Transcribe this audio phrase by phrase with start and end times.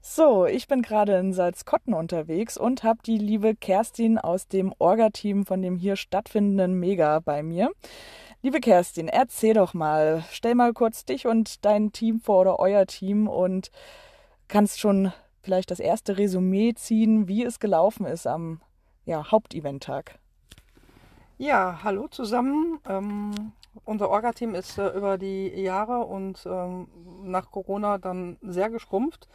[0.00, 5.46] So, ich bin gerade in Salzkotten unterwegs und habe die liebe Kerstin aus dem Orga-Team
[5.46, 7.70] von dem hier stattfindenden Mega bei mir.
[8.42, 12.86] Liebe Kerstin, erzähl doch mal, stell mal kurz dich und dein Team vor oder euer
[12.86, 13.70] Team und
[14.48, 18.60] kannst schon vielleicht das erste Resümee ziehen, wie es gelaufen ist am
[19.04, 20.18] ja, Haupteventtag.
[21.36, 22.80] Ja, hallo zusammen.
[22.88, 23.52] Ähm,
[23.84, 26.88] unser Orga-Team ist äh, über die Jahre und ähm,
[27.22, 29.28] nach Corona dann sehr geschrumpft.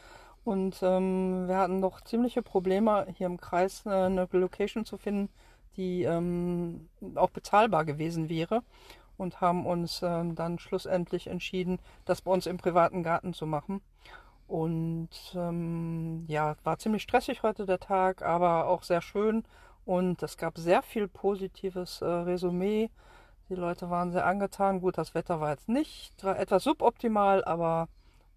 [0.43, 5.29] Und ähm, wir hatten noch ziemliche Probleme, hier im Kreis äh, eine Location zu finden,
[5.77, 8.61] die ähm, auch bezahlbar gewesen wäre.
[9.15, 13.81] Und haben uns ähm, dann schlussendlich entschieden, das bei uns im privaten Garten zu machen.
[14.47, 19.43] Und ähm, ja, war ziemlich stressig heute der Tag, aber auch sehr schön.
[19.85, 22.89] Und es gab sehr viel positives äh, Resümee.
[23.53, 24.81] Die Leute waren sehr angetan.
[24.81, 27.87] Gut, das Wetter war jetzt nicht, war etwas suboptimal, aber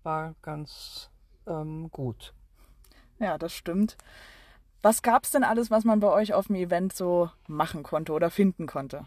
[0.02, 1.08] war ganz
[1.46, 2.34] ähm, gut.
[3.18, 3.96] Ja, das stimmt.
[4.82, 8.12] Was gab es denn alles, was man bei euch auf dem Event so machen konnte
[8.12, 9.06] oder finden konnte?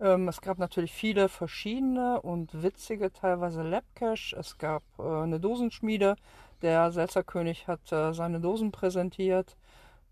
[0.00, 4.34] Ähm, es gab natürlich viele verschiedene und witzige, teilweise Labcash.
[4.34, 6.16] Es gab äh, eine Dosenschmiede.
[6.60, 9.56] Der Selzerkönig hat äh, seine Dosen präsentiert.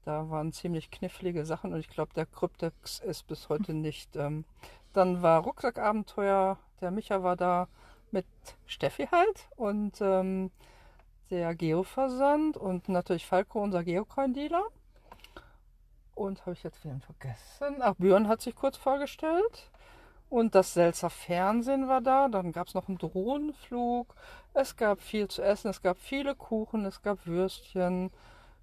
[0.07, 4.17] Da waren ziemlich knifflige Sachen und ich glaube, der Kryptex ist bis heute nicht.
[4.17, 4.47] Ähm,
[4.97, 6.59] dann war Rucksackabenteuer.
[6.81, 7.69] Der Micha war da
[8.11, 8.27] mit
[8.67, 10.51] Steffi halt und ähm,
[11.31, 14.65] der Geoversand und natürlich Falco, unser Geocoin-Dealer.
[16.15, 17.77] Und habe ich jetzt wieder vergessen?
[17.81, 19.71] Ach, Björn hat sich kurz vorgestellt.
[20.29, 22.29] Und das Selzer Fernsehen war da.
[22.29, 24.15] Dann gab es noch einen Drohnenflug.
[24.55, 25.69] Es gab viel zu essen.
[25.69, 26.87] Es gab viele Kuchen.
[26.87, 28.11] Es gab Würstchen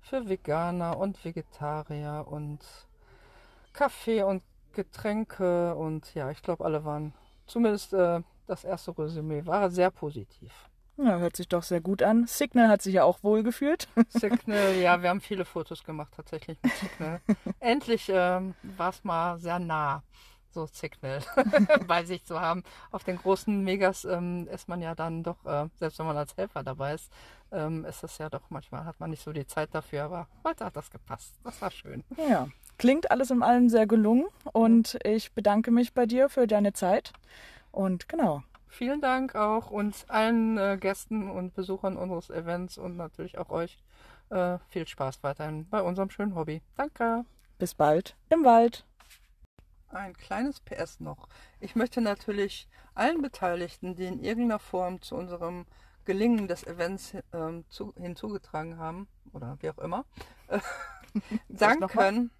[0.01, 2.59] für Veganer und Vegetarier und
[3.71, 4.43] Kaffee und
[4.73, 5.75] Getränke.
[5.75, 7.13] Und ja, ich glaube, alle waren,
[7.47, 10.51] zumindest äh, das erste Resümee war sehr positiv.
[10.97, 12.27] Ja, hört sich doch sehr gut an.
[12.27, 13.87] Signal hat sich ja auch wohl gefühlt.
[14.09, 17.19] Signal, ja, wir haben viele Fotos gemacht tatsächlich mit Signal.
[17.59, 20.03] Endlich ähm, war es mal sehr nah,
[20.51, 21.19] so Signal
[21.87, 22.63] bei sich zu haben.
[22.91, 26.37] Auf den großen Megas ähm, ist man ja dann doch, äh, selbst wenn man als
[26.37, 27.11] Helfer dabei ist,
[27.51, 30.65] ähm, ist das ja doch manchmal, hat man nicht so die Zeit dafür, aber heute
[30.65, 31.39] hat das gepasst.
[31.43, 32.03] Das war schön.
[32.17, 32.47] Ja,
[32.77, 37.13] klingt alles in allem sehr gelungen und ich bedanke mich bei dir für deine Zeit.
[37.71, 43.37] Und genau, vielen Dank auch und allen äh, Gästen und Besuchern unseres Events und natürlich
[43.37, 43.77] auch euch
[44.29, 46.61] äh, viel Spaß weiterhin bei unserem schönen Hobby.
[46.75, 47.25] Danke.
[47.59, 48.85] Bis bald im Wald.
[49.89, 51.27] Ein kleines PS noch.
[51.59, 55.65] Ich möchte natürlich allen Beteiligten, die in irgendeiner Form zu unserem
[56.05, 60.05] Gelingen des Events ähm, zu, hinzugetragen haben, oder wie auch immer,
[60.47, 60.59] äh,
[61.47, 62.31] danken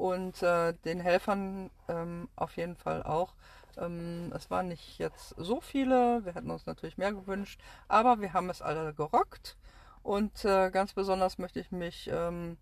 [0.00, 3.34] und äh, den Helfern ähm, auf jeden Fall auch
[3.76, 8.32] ähm, es waren nicht jetzt so viele, wir hätten uns natürlich mehr gewünscht, aber wir
[8.32, 9.56] haben es alle gerockt.
[10.02, 12.56] Und äh, ganz besonders möchte ich mich ähm,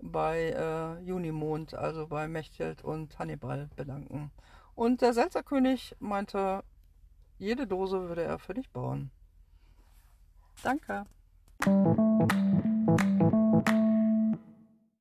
[0.00, 4.30] bei äh, Junimond, also bei Mechthild und Hannibal bedanken.
[4.74, 6.64] Und der Selzerkönig meinte,
[7.38, 9.10] jede Dose würde er für dich bauen.
[10.62, 11.04] Danke.